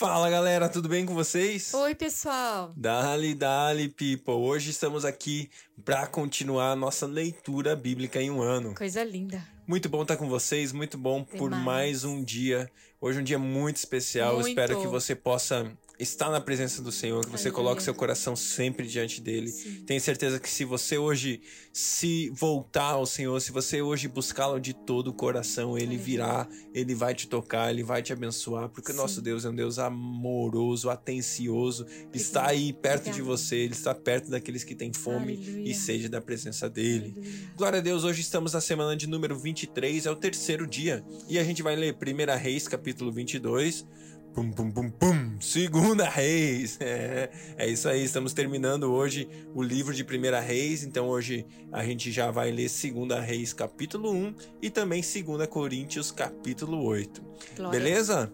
Fala 0.00 0.30
galera, 0.30 0.66
tudo 0.66 0.88
bem 0.88 1.04
com 1.04 1.12
vocês? 1.12 1.74
Oi, 1.74 1.94
pessoal. 1.94 2.72
Dali, 2.74 3.34
dali, 3.34 3.86
people. 3.86 4.32
Hoje 4.32 4.70
estamos 4.70 5.04
aqui 5.04 5.50
para 5.84 6.06
continuar 6.06 6.70
a 6.70 6.74
nossa 6.74 7.06
leitura 7.06 7.76
bíblica 7.76 8.18
em 8.18 8.30
um 8.30 8.40
ano. 8.40 8.74
Coisa 8.74 9.04
linda. 9.04 9.46
Muito 9.66 9.90
bom 9.90 10.00
estar 10.00 10.16
com 10.16 10.26
vocês, 10.26 10.72
muito 10.72 10.96
bom 10.96 11.22
Demais. 11.22 11.38
por 11.38 11.50
mais 11.50 12.04
um 12.04 12.24
dia. 12.24 12.70
Hoje 13.02 13.16
é 13.16 13.20
um 13.22 13.24
dia 13.24 13.38
muito 13.38 13.76
especial. 13.76 14.34
Muito. 14.34 14.48
Espero 14.48 14.78
que 14.78 14.86
você 14.86 15.14
possa 15.14 15.72
estar 15.98 16.30
na 16.30 16.40
presença 16.40 16.80
do 16.82 16.90
Senhor, 16.90 17.24
que 17.24 17.30
você 17.30 17.48
Aleluia. 17.48 17.52
coloque 17.52 17.82
seu 17.82 17.94
coração 17.94 18.34
sempre 18.34 18.86
diante 18.86 19.20
dele. 19.20 19.48
Sim. 19.48 19.84
Tenho 19.86 20.00
certeza 20.00 20.40
que 20.40 20.48
se 20.48 20.64
você 20.64 20.96
hoje 20.96 21.42
se 21.74 22.30
voltar 22.30 22.92
ao 22.92 23.04
Senhor, 23.04 23.38
se 23.40 23.52
você 23.52 23.82
hoje 23.82 24.08
buscá-lo 24.08 24.58
de 24.58 24.72
todo 24.72 25.08
o 25.08 25.12
coração, 25.12 25.76
ele 25.76 25.96
Aleluia. 25.96 26.04
virá, 26.04 26.48
ele 26.72 26.94
vai 26.94 27.14
te 27.14 27.28
tocar, 27.28 27.70
ele 27.70 27.82
vai 27.82 28.02
te 28.02 28.14
abençoar, 28.14 28.70
porque 28.70 28.92
o 28.92 28.94
nosso 28.94 29.20
Deus 29.20 29.44
é 29.44 29.50
um 29.50 29.54
Deus 29.54 29.78
amoroso, 29.78 30.88
atencioso, 30.88 31.82
Obrigada. 31.82 32.16
está 32.16 32.46
aí 32.48 32.72
perto 32.72 33.08
Obrigada. 33.08 33.16
de 33.18 33.22
você, 33.22 33.56
ele 33.56 33.74
está 33.74 33.94
perto 33.94 34.30
daqueles 34.30 34.64
que 34.64 34.74
têm 34.74 34.92
fome 34.94 35.34
Aleluia. 35.36 35.70
e 35.70 35.74
sede 35.74 36.08
da 36.08 36.20
presença 36.20 36.68
dele. 36.68 37.14
Glória 37.54 37.78
a 37.78 37.82
Deus, 37.82 38.04
hoje 38.04 38.22
estamos 38.22 38.54
na 38.54 38.60
semana 38.62 38.96
de 38.96 39.06
número 39.06 39.38
23, 39.38 40.06
é 40.06 40.10
o 40.10 40.16
terceiro 40.16 40.66
dia, 40.66 41.04
e 41.28 41.38
a 41.38 41.44
gente 41.44 41.62
vai 41.62 41.76
ler 41.76 41.94
1 41.94 42.38
Reis, 42.38 42.66
capítulo 42.66 42.89
22. 42.92 43.86
Pum, 44.34 44.52
pum, 44.52 44.70
pum, 44.70 44.90
pum. 44.90 45.40
Segunda 45.40 46.08
Reis. 46.08 46.78
É, 46.80 47.30
é 47.58 47.68
isso 47.68 47.88
aí. 47.88 48.04
Estamos 48.04 48.32
terminando 48.32 48.84
hoje 48.84 49.28
o 49.54 49.62
livro 49.62 49.92
de 49.92 50.04
Primeira 50.04 50.38
Reis. 50.38 50.84
Então 50.84 51.08
hoje 51.08 51.44
a 51.72 51.84
gente 51.84 52.12
já 52.12 52.30
vai 52.30 52.50
ler 52.52 52.68
Segunda 52.68 53.20
Reis, 53.20 53.52
capítulo 53.52 54.12
1 54.12 54.34
e 54.62 54.70
também 54.70 55.02
Segunda 55.02 55.46
Coríntios, 55.46 56.12
capítulo 56.12 56.84
8. 56.84 57.22
Glória. 57.56 57.78
Beleza? 57.78 58.32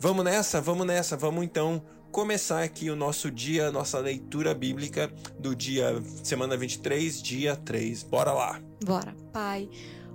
Vamos 0.00 0.24
nessa, 0.24 0.60
vamos 0.60 0.86
nessa. 0.86 1.16
Vamos 1.16 1.44
então 1.44 1.82
começar 2.10 2.62
aqui 2.62 2.90
o 2.90 2.96
nosso 2.96 3.30
dia, 3.30 3.70
nossa 3.70 3.98
leitura 4.00 4.52
bíblica 4.52 5.12
do 5.38 5.54
dia 5.54 6.02
semana 6.24 6.56
23, 6.56 7.22
dia 7.22 7.54
3. 7.54 8.02
Bora 8.02 8.32
lá. 8.32 8.60
Bora. 8.84 9.14
Pai, 9.32 9.68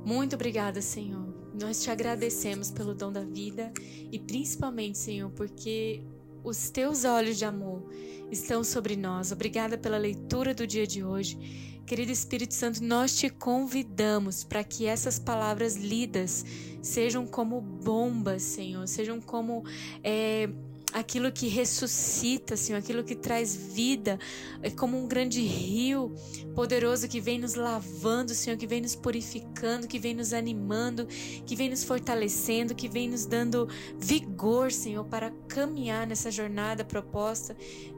muito 0.05 0.35
obrigada, 0.35 0.81
Senhor. 0.81 1.25
Nós 1.59 1.81
te 1.81 1.89
agradecemos 1.89 2.69
pelo 2.69 2.93
dom 2.93 3.11
da 3.11 3.23
vida 3.23 3.73
e 4.11 4.19
principalmente, 4.19 4.97
Senhor, 4.97 5.31
porque 5.31 6.03
os 6.43 6.69
teus 6.69 7.03
olhos 7.05 7.37
de 7.37 7.45
amor 7.45 7.89
estão 8.31 8.63
sobre 8.63 8.95
nós. 8.95 9.31
Obrigada 9.31 9.77
pela 9.77 9.97
leitura 9.97 10.53
do 10.53 10.67
dia 10.67 10.85
de 10.85 11.03
hoje. 11.03 11.37
Querido 11.85 12.11
Espírito 12.11 12.53
Santo, 12.53 12.83
nós 12.83 13.15
te 13.15 13.29
convidamos 13.29 14.43
para 14.43 14.63
que 14.63 14.85
essas 14.85 15.19
palavras 15.19 15.75
lidas 15.75 16.45
sejam 16.81 17.25
como 17.25 17.61
bombas, 17.61 18.41
Senhor, 18.41 18.87
sejam 18.87 19.21
como 19.21 19.63
é, 20.03 20.49
aquilo 20.95 21.29
que 21.29 21.49
ressuscita, 21.49 22.55
Senhor, 22.55 22.79
aquilo 22.79 23.03
que 23.03 23.15
traz 23.15 23.53
vida, 23.53 24.17
é 24.61 24.69
como 24.69 24.97
um 24.97 25.05
grande 25.05 25.41
rio 25.41 26.15
poderoso 26.55 27.09
que 27.09 27.19
vem 27.19 27.37
nos 27.37 27.55
lavando, 27.55 28.33
Senhor, 28.33 28.55
que 28.55 28.65
vem 28.65 28.79
nos 28.79 28.95
purificando, 28.95 29.89
que 29.89 29.99
vem 29.99 30.15
nos 30.15 30.31
animando, 30.31 31.05
que 31.45 31.53
vem 31.53 31.69
nos 31.69 31.83
fortalecendo, 31.83 32.73
que 32.73 32.87
vem 32.87 33.09
nos 33.09 33.25
dando 33.25 33.67
vigor, 33.99 34.71
Senhor, 34.71 35.03
para 35.03 35.31
caminhar 35.49 36.07
nessa 36.07 36.31
jornada 36.31 36.85
proposta 36.85 37.57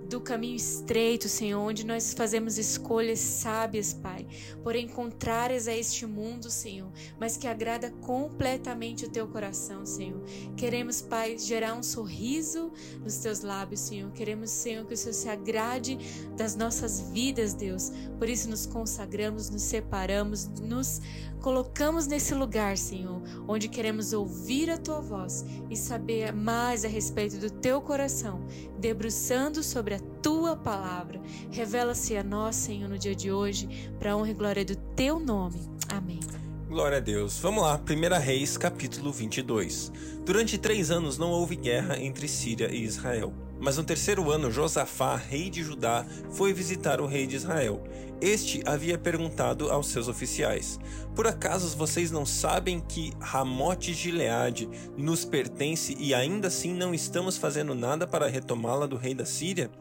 do 0.10 0.22
caminho 0.22 0.56
estreito, 0.56 1.28
Senhor, 1.28 1.60
onde 1.60 1.86
nós 1.86 2.14
fazemos 2.14 2.58
escolhas 2.58 3.20
sábias, 3.20 3.94
Pai, 3.94 4.26
porém 4.64 4.88
contrárias 4.88 5.68
a 5.68 5.74
este 5.74 6.06
mundo, 6.06 6.50
Senhor, 6.50 6.90
mas 7.20 7.36
que 7.36 7.46
agrada 7.46 7.92
completamente 8.02 9.06
o 9.06 9.10
teu 9.10 9.28
coração, 9.28 9.86
Senhor. 9.86 10.24
Queremos, 10.56 11.02
Pai, 11.02 11.38
gerar 11.38 11.74
um 11.76 11.84
sorriso 11.84 12.72
nos 13.04 13.18
teus 13.18 13.42
lábios, 13.42 13.82
Senhor. 13.82 14.12
Queremos, 14.12 14.50
Senhor, 14.50 14.86
que 14.86 14.94
o 14.94 14.98
Senhor 14.98 15.14
se 15.14 15.30
agrade 15.30 15.98
das 16.36 16.56
nossas 16.56 17.02
vidas, 17.12 17.54
Deus. 17.54 17.92
Por 18.18 18.30
isso 18.30 18.50
nos 18.50 18.66
consagramos, 18.66 19.50
nos 19.50 19.64
separamos, 19.64 20.48
nos 20.62 21.02
colocamos 21.42 22.08
nesse 22.08 22.34
lugar, 22.34 22.78
Senhor, 22.78 23.22
onde 23.48 23.68
queremos 23.68 24.14
ouvir 24.14 24.70
a 24.70 24.78
tua 24.78 25.00
voz 25.00 25.46
e 25.70 25.76
saber 25.76 26.34
mais 26.34 26.84
a 26.84 26.88
respeito 26.88 27.38
do 27.38 27.50
teu 27.50 27.82
coração, 27.82 28.46
debruçando 28.80 29.64
sobre 29.64 29.96
a 29.96 30.00
tua 30.22 30.56
palavra. 30.56 31.22
Revela-se 31.52 32.18
a 32.18 32.24
nós, 32.24 32.56
Senhor, 32.56 32.90
no 32.90 32.98
dia 32.98 33.16
de 33.16 33.32
hoje, 33.32 33.92
para 34.00 34.16
honra 34.16 34.32
e 34.32 34.34
glória 34.34 34.66
do 34.66 34.76
teu 34.76 35.20
nome. 35.20 35.62
Amém. 35.90 36.20
Glória 36.68 36.98
a 36.98 37.00
Deus. 37.00 37.40
Vamos 37.40 37.64
lá, 37.64 37.80
1 37.80 38.20
Reis, 38.20 38.58
capítulo 38.58 39.10
22. 39.10 39.90
Durante 40.26 40.58
três 40.58 40.92
anos 40.92 41.18
não 41.18 41.32
houve 41.32 41.56
guerra 41.56 41.98
entre 41.98 42.28
Síria 42.28 42.70
e 42.70 42.84
Israel. 42.84 43.34
Mas 43.58 43.78
no 43.78 43.86
terceiro 43.86 44.30
ano, 44.30 44.52
Josafá, 44.52 45.16
rei 45.16 45.50
de 45.50 45.64
Judá, 45.64 46.06
foi 46.30 46.52
visitar 46.52 47.00
o 47.00 47.08
rei 47.08 47.26
de 47.26 47.38
Israel. 47.38 47.82
Este 48.20 48.62
havia 48.66 48.98
perguntado 48.98 49.72
aos 49.72 49.88
seus 49.88 50.10
oficiais: 50.10 50.78
Por 51.16 51.26
acaso 51.26 51.76
vocês 51.78 52.12
não 52.12 52.26
sabem 52.26 52.82
que 52.82 53.14
Ramote 53.18 53.94
Gileade 53.94 54.70
nos 54.98 55.24
pertence 55.24 55.96
e 55.98 56.14
ainda 56.14 56.50
assim 56.50 56.74
não 56.74 56.94
estamos 56.94 57.38
fazendo 57.38 57.74
nada 57.74 58.06
para 58.06 58.28
retomá-la 58.28 58.86
do 58.86 58.98
rei 58.98 59.16
da 59.16 59.26
Síria? 59.26 59.72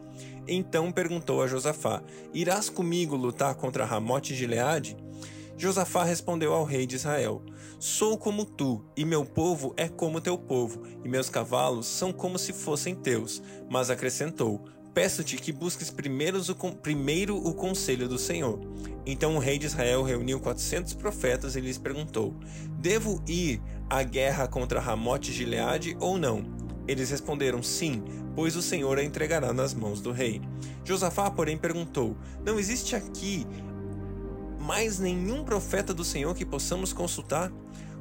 Então 0.47 0.89
perguntou 0.89 1.43
a 1.43 1.47
Josafá: 1.47 2.01
Irás 2.33 2.69
comigo 2.69 3.17
lutar 3.17 3.55
contra 3.55 3.83
Ramote 3.83 4.33
Gileade? 4.33 4.95
Josafá 5.57 6.03
respondeu 6.03 6.53
ao 6.53 6.63
rei 6.63 6.85
de 6.85 6.95
Israel: 6.95 7.41
Sou 7.79 8.15
como 8.17 8.45
tu, 8.45 8.85
e 8.95 9.03
meu 9.03 9.25
povo 9.25 9.73
é 9.75 9.89
como 9.89 10.21
teu 10.21 10.37
povo, 10.37 10.83
e 11.03 11.09
meus 11.09 11.29
cavalos 11.29 11.87
são 11.87 12.13
como 12.13 12.37
se 12.37 12.53
fossem 12.53 12.93
teus. 12.93 13.41
Mas 13.67 13.89
acrescentou: 13.89 14.63
Peço-te 14.93 15.35
que 15.37 15.51
busques 15.51 15.89
primeiro 15.89 16.39
o, 17.37 17.53
conselho 17.55 18.07
do 18.07 18.19
Senhor. 18.19 18.59
Então 19.05 19.35
o 19.35 19.39
rei 19.39 19.57
de 19.57 19.65
Israel 19.65 20.03
reuniu 20.03 20.39
quatrocentos 20.39 20.93
profetas 20.93 21.55
e 21.55 21.59
lhes 21.59 21.79
perguntou: 21.79 22.35
Devo 22.79 23.21
ir 23.27 23.59
à 23.89 24.03
guerra 24.03 24.47
contra 24.47 24.79
Ramote 24.79 25.33
Gileade 25.33 25.97
ou 25.99 26.19
não? 26.19 26.45
Eles 26.87 27.09
responderam 27.09 27.61
sim, 27.61 28.03
pois 28.35 28.55
o 28.55 28.61
Senhor 28.61 28.97
a 28.97 29.03
entregará 29.03 29.51
nas 29.51 29.73
mãos 29.73 30.01
do 30.01 30.11
rei. 30.11 30.41
Josafá, 30.83 31.29
porém, 31.29 31.57
perguntou: 31.57 32.15
Não 32.45 32.57
existe 32.57 32.95
aqui 32.95 33.45
mais 34.67 34.99
nenhum 34.99 35.45
profeta 35.45 35.93
do 35.93 36.03
Senhor 36.03 36.35
que 36.35 36.45
possamos 36.45 36.91
consultar? 36.91 37.49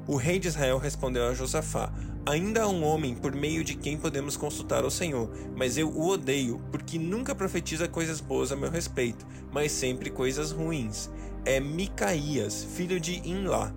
O 0.04 0.16
rei 0.16 0.40
de 0.40 0.48
Israel 0.48 0.78
respondeu 0.78 1.24
a 1.28 1.32
Josafá: 1.32 1.92
Ainda 2.26 2.64
há 2.64 2.68
um 2.68 2.82
homem 2.82 3.14
por 3.14 3.32
meio 3.36 3.62
de 3.62 3.76
quem 3.76 3.96
podemos 3.96 4.36
consultar 4.36 4.84
o 4.84 4.90
Senhor, 4.90 5.30
mas 5.54 5.78
eu 5.78 5.88
o 5.88 6.08
odeio, 6.08 6.60
porque 6.72 6.98
nunca 6.98 7.36
profetiza 7.36 7.86
coisas 7.86 8.20
boas 8.20 8.50
a 8.50 8.56
meu 8.56 8.68
respeito, 8.68 9.24
mas 9.52 9.70
sempre 9.70 10.10
coisas 10.10 10.50
ruins. 10.50 11.08
É 11.44 11.60
Micaías, 11.60 12.66
filho 12.74 12.98
de 12.98 13.20
Inlá. 13.24 13.72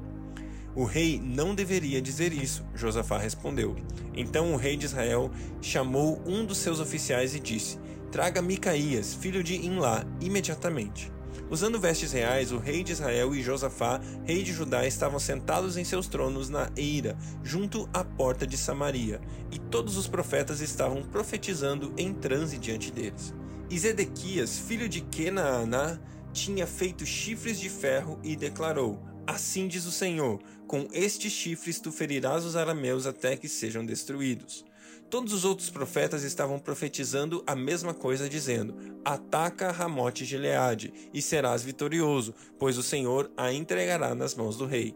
O 0.76 0.84
rei 0.84 1.22
não 1.24 1.54
deveria 1.54 2.02
dizer 2.02 2.34
isso, 2.34 2.66
Josafá 2.74 3.20
respondeu. 3.20 3.76
Então 4.16 4.52
o 4.52 4.58
rei 4.58 4.76
de 4.76 4.86
Israel 4.86 5.30
chamou 5.62 6.20
um 6.26 6.44
dos 6.44 6.58
seus 6.58 6.80
oficiais 6.80 7.36
e 7.36 7.40
disse: 7.40 7.78
Traga 8.12 8.42
Micaías, 8.42 9.14
filho 9.14 9.44
de 9.44 9.64
Inlá, 9.64 10.04
imediatamente. 10.20 11.19
Usando 11.50 11.80
vestes 11.80 12.12
reais, 12.12 12.52
o 12.52 12.60
rei 12.60 12.84
de 12.84 12.92
Israel 12.92 13.34
e 13.34 13.42
Josafá, 13.42 14.00
rei 14.24 14.44
de 14.44 14.54
Judá, 14.54 14.86
estavam 14.86 15.18
sentados 15.20 15.78
em 15.78 15.84
seus 15.84 16.08
tronos 16.08 16.48
na 16.48 16.70
eira, 16.76 17.18
junto 17.44 17.90
à 17.92 18.04
porta 18.04 18.46
de 18.46 18.56
Samaria, 18.56 19.20
e 19.52 19.58
todos 19.58 19.98
os 19.98 20.08
profetas 20.08 20.62
estavam 20.62 21.02
profetizando 21.02 21.92
em 21.98 22.14
transe 22.14 22.59
diante 22.59 22.92
deles. 22.92 23.34
E 23.68 23.80
Zedequias, 23.80 24.59
filho 24.59 24.88
de 24.88 25.02
Kenaaná, 25.02 26.00
tinha 26.32 26.68
feito 26.68 27.06
chifres 27.06 27.59
de 27.59 27.70
ferro 27.70 28.20
e 28.24 28.36
declarou: 28.36 29.00
Assim 29.26 29.68
diz 29.68 29.86
o 29.86 29.92
Senhor: 29.92 30.40
Com 30.68 30.88
estes 30.92 31.32
chifres 31.32 31.80
tu 31.80 31.92
ferirás 31.92 32.46
os 32.46 32.56
arameus 32.56 33.08
até 33.08 33.36
que 33.36 33.48
sejam 33.48 33.84
destruídos. 33.84 34.66
Todos 35.09 35.34
os 35.34 35.44
outros 35.44 35.72
profetas 35.72 36.24
estavam 36.24 36.59
profetizando 36.59 37.44
a 37.47 37.56
mesma 37.56 37.96
coisa, 37.96 38.29
dizendo: 38.29 38.76
Ataca 39.03 39.72
Ramote 39.72 40.23
Gileade, 40.23 40.94
e 41.11 41.20
serás 41.20 41.64
vitorioso, 41.64 42.34
pois 42.59 42.78
o 42.78 42.84
Senhor 42.84 43.32
a 43.35 43.52
entregará 43.52 44.14
nas 44.14 44.35
mãos 44.35 44.56
do 44.56 44.67
rei. 44.67 44.96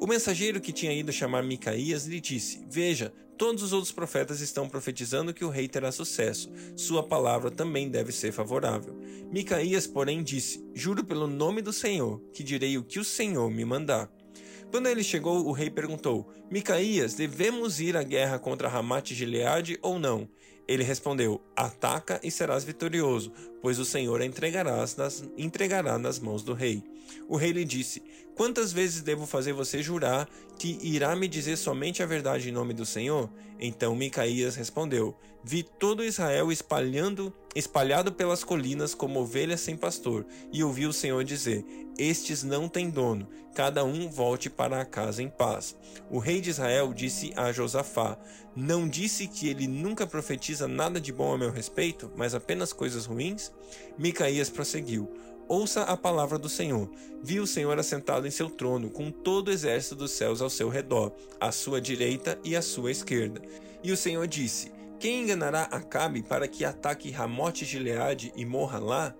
O 0.00 0.06
mensageiro 0.06 0.60
que 0.60 0.72
tinha 0.72 0.92
ido 0.92 1.12
chamar 1.12 1.44
Micaías 1.44 2.06
lhe 2.06 2.20
disse: 2.20 2.66
Veja, 2.68 3.12
todos 3.38 3.62
os 3.62 3.72
outros 3.72 3.92
profetas 3.92 4.40
estão 4.40 4.68
profetizando 4.68 5.32
que 5.32 5.44
o 5.44 5.48
rei 5.48 5.68
terá 5.68 5.92
sucesso. 5.92 6.50
Sua 6.74 7.04
palavra 7.04 7.48
também 7.48 7.88
deve 7.88 8.10
ser 8.10 8.32
favorável. 8.32 8.98
Micaías, 9.30 9.86
porém, 9.86 10.24
disse: 10.24 10.60
Juro 10.74 11.04
pelo 11.04 11.28
nome 11.28 11.62
do 11.62 11.72
Senhor, 11.72 12.20
que 12.34 12.42
direi 12.42 12.76
o 12.76 12.82
que 12.82 12.98
o 12.98 13.04
Senhor 13.04 13.48
me 13.48 13.64
mandar. 13.64 14.10
Quando 14.72 14.86
ele 14.86 15.04
chegou, 15.04 15.46
o 15.46 15.52
rei 15.52 15.68
perguntou: 15.68 16.26
Micaías, 16.50 17.12
devemos 17.12 17.78
ir 17.78 17.94
à 17.94 18.02
guerra 18.02 18.38
contra 18.38 18.70
Ramate 18.70 19.14
Gileade 19.14 19.78
ou 19.82 19.98
não? 19.98 20.26
Ele 20.66 20.82
respondeu: 20.82 21.42
Ataca 21.54 22.18
e 22.22 22.30
serás 22.30 22.64
vitorioso, 22.64 23.30
pois 23.60 23.78
o 23.78 23.84
Senhor 23.84 24.22
a 24.22 24.24
entregarás 24.24 24.96
nas, 24.96 25.28
entregará 25.36 25.98
nas 25.98 26.18
mãos 26.18 26.42
do 26.42 26.54
rei. 26.54 26.82
O 27.28 27.36
rei 27.36 27.52
lhe 27.52 27.64
disse: 27.64 28.02
Quantas 28.34 28.72
vezes 28.72 29.02
devo 29.02 29.26
fazer 29.26 29.52
você 29.52 29.82
jurar 29.82 30.28
que 30.58 30.78
irá 30.82 31.14
me 31.14 31.28
dizer 31.28 31.56
somente 31.56 32.02
a 32.02 32.06
verdade 32.06 32.48
em 32.48 32.52
nome 32.52 32.72
do 32.72 32.86
Senhor? 32.86 33.30
Então 33.60 33.94
Micaías 33.94 34.56
respondeu: 34.56 35.16
Vi 35.44 35.62
todo 35.62 36.04
Israel 36.04 36.50
espalhando, 36.50 37.32
espalhado 37.54 38.12
pelas 38.12 38.42
colinas 38.42 38.94
como 38.94 39.20
ovelhas 39.20 39.60
sem 39.60 39.76
pastor, 39.76 40.24
e 40.52 40.64
ouvi 40.64 40.86
o 40.86 40.92
Senhor 40.92 41.22
dizer: 41.24 41.64
Estes 41.98 42.42
não 42.42 42.68
têm 42.68 42.88
dono, 42.88 43.28
cada 43.54 43.84
um 43.84 44.08
volte 44.08 44.48
para 44.48 44.80
a 44.80 44.84
casa 44.84 45.22
em 45.22 45.28
paz. 45.28 45.76
O 46.10 46.18
rei 46.18 46.40
de 46.40 46.50
Israel 46.50 46.92
disse 46.94 47.32
a 47.36 47.52
Josafá: 47.52 48.18
Não 48.56 48.88
disse 48.88 49.26
que 49.26 49.48
ele 49.48 49.66
nunca 49.66 50.06
profetiza 50.06 50.66
nada 50.66 51.00
de 51.00 51.12
bom 51.12 51.34
a 51.34 51.38
meu 51.38 51.50
respeito, 51.50 52.10
mas 52.16 52.34
apenas 52.34 52.72
coisas 52.72 53.04
ruins? 53.04 53.52
Micaías 53.98 54.48
prosseguiu: 54.48 55.12
Ouça 55.48 55.82
a 55.82 55.96
palavra 55.96 56.38
do 56.38 56.48
Senhor. 56.48 56.88
Vi 57.22 57.40
o 57.40 57.46
Senhor 57.46 57.78
assentado 57.78 58.26
em 58.26 58.30
seu 58.30 58.48
trono, 58.48 58.88
com 58.88 59.10
todo 59.10 59.48
o 59.48 59.50
exército 59.50 59.96
dos 59.96 60.12
céus 60.12 60.40
ao 60.40 60.48
seu 60.48 60.68
redor, 60.68 61.12
à 61.40 61.50
sua 61.50 61.80
direita 61.80 62.38
e 62.44 62.56
à 62.56 62.62
sua 62.62 62.90
esquerda. 62.90 63.42
E 63.82 63.90
o 63.90 63.96
Senhor 63.96 64.26
disse: 64.26 64.72
Quem 64.98 65.22
enganará 65.22 65.62
Acabe 65.64 66.22
para 66.22 66.46
que 66.46 66.64
ataque 66.64 67.10
Ramote 67.10 67.64
Gileade 67.64 68.32
e 68.36 68.46
morra 68.46 68.78
lá? 68.78 69.14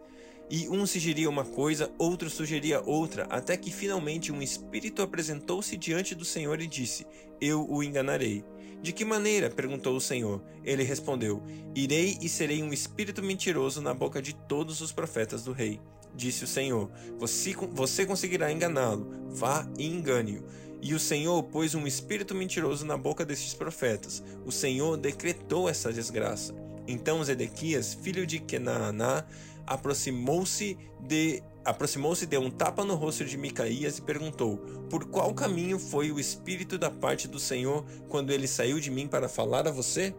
E 0.49 0.69
um 0.69 0.87
sugeria 0.87 1.29
uma 1.29 1.45
coisa, 1.45 1.91
outro 1.99 2.31
sugeria 2.31 2.83
outra, 2.85 3.25
até 3.25 3.57
que 3.57 3.71
finalmente 3.71 4.31
um 4.31 4.43
espírito 4.43 5.03
apresentou-se 5.03 5.77
diante 5.77 6.15
do 6.15 6.25
Senhor 6.25 6.61
e 6.61 6.67
disse: 6.67 7.07
Eu 7.41 7.69
o 7.69 7.83
enganarei. 7.83 8.45
De 8.81 8.93
que 8.93 9.05
maneira? 9.05 9.51
perguntou 9.51 9.97
o 9.97 10.01
Senhor. 10.01 10.43
Ele 10.65 10.83
respondeu: 10.83 11.43
Irei 11.75 12.17
e 12.23 12.29
serei 12.29 12.63
um 12.63 12.73
espírito 12.73 13.23
mentiroso 13.23 13.83
na 13.83 13.93
boca 13.93 14.23
de 14.23 14.35
todos 14.35 14.81
os 14.81 14.93
profetas 14.93 15.43
do 15.43 15.53
rei 15.53 15.81
disse 16.15 16.45
o 16.45 16.47
Senhor. 16.47 16.91
Você, 17.19 17.55
você 17.73 18.07
conseguirá 18.07 18.53
enganá-lo. 18.53 19.29
Vá 19.29 19.67
e 19.79 19.87
engane-o. 19.87 20.45
E 20.81 20.95
o 20.95 20.99
Senhor 20.99 21.43
pôs 21.45 21.75
um 21.75 21.87
espírito 21.87 22.35
mentiroso 22.35 22.85
na 22.85 22.97
boca 22.97 23.25
destes 23.25 23.55
profetas. 23.55 24.23
O 24.45 24.51
Senhor 24.51 24.97
decretou 24.97 25.69
essa 25.69 25.93
desgraça. 25.93 26.55
Então 26.89 27.23
Zedequias, 27.23 27.95
filho 27.95 28.27
de 28.27 28.41
Kenaaná, 28.41 29.25
aproximou-se 29.67 30.77
de 31.01 31.43
aproximou-se, 31.65 32.27
deu 32.27 32.41
um 32.41 32.51
tapa 32.51 32.85
no 32.85 32.97
rosto 32.97 33.25
de 33.25 33.37
Micaías 33.37 33.99
e 33.99 34.03
perguntou: 34.03 34.57
Por 34.91 35.07
qual 35.07 35.33
caminho 35.33 35.79
foi 35.79 36.11
o 36.11 36.19
espírito 36.19 36.77
da 36.77 36.91
parte 36.91 37.29
do 37.29 37.39
Senhor 37.39 37.85
quando 38.09 38.33
ele 38.33 38.49
saiu 38.49 38.81
de 38.81 38.91
mim 38.91 39.07
para 39.07 39.29
falar 39.29 39.69
a 39.69 39.71
você? 39.71 40.15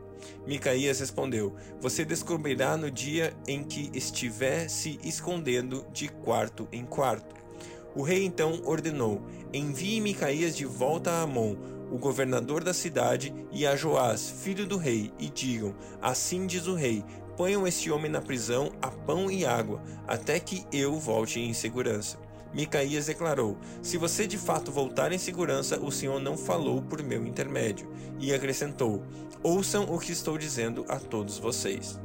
Micaías 0.46 1.00
respondeu: 1.00 1.56
Você 1.80 2.04
descobrirá 2.04 2.75
no 2.75 2.92
dia 2.92 3.34
em 3.48 3.64
que 3.64 3.90
estiver 3.94 4.70
se 4.70 5.00
escondendo 5.04 5.86
de 5.92 6.08
quarto 6.08 6.68
em 6.72 6.86
quarto. 6.86 7.36
O 7.96 8.02
rei 8.02 8.25
então 8.25 8.62
ordenou: 8.66 9.22
Envie 9.54 10.02
Micaías 10.02 10.56
de 10.56 10.66
volta 10.66 11.12
a 11.12 11.22
Amon, 11.22 11.56
o 11.92 11.98
governador 11.98 12.64
da 12.64 12.74
cidade, 12.74 13.34
e 13.52 13.68
a 13.68 13.75
Joás, 13.75 14.30
filho 14.42 14.66
do 14.66 14.78
rei, 14.78 15.12
e 15.20 15.30
digam: 15.30 15.75
Assim 16.02 16.48
diz 16.48 16.68
o 16.68 16.74
rei: 16.74 17.04
Ponham 17.38 17.68
este 17.68 17.92
homem 17.92 18.12
na 18.12 18.22
prisão 18.22 18.72
a 18.81 18.90
pão 18.90 19.30
e 19.30 19.46
água, 19.46 19.81
até 20.08 20.40
que 20.40 20.66
eu 20.72 21.00
volte 21.00 21.40
em 21.40 21.54
segurança. 21.54 22.18
Micaías 22.54 23.08
declarou: 23.08 23.58
Se 23.81 23.98
você 23.98 24.28
de 24.28 24.38
fato 24.38 24.72
voltar 24.72 25.12
em 25.12 25.18
segurança, 25.18 25.80
o 25.80 25.92
Senhor 25.92 26.20
não 26.20 26.38
falou 26.38 26.81
por 26.81 27.02
meu 27.02 27.25
intermédio. 27.25 27.92
E 28.20 28.34
acrescentou: 28.34 29.04
Ouçam 29.44 29.84
o 29.94 30.00
que 30.00 30.12
estou 30.12 30.38
dizendo 30.38 30.86
a 30.88 30.98
todos 30.98 31.38
vocês. 31.38 32.00